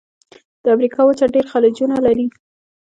د 0.63 0.65
امریکا 0.75 0.99
وچه 1.05 1.25
ډېر 1.35 1.45
خلیجونه 1.53 1.95
لري. 2.05 2.25